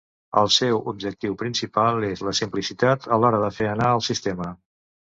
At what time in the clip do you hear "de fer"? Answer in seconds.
3.47-3.73